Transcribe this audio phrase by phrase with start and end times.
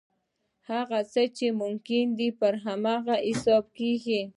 [0.69, 4.21] هغه څه چې ممکن دي پر هغه حساب کېږي.